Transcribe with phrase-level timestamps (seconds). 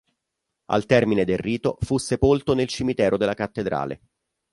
[0.71, 4.01] Al termine del rito fu sepolto nel cimitero della cattedrale.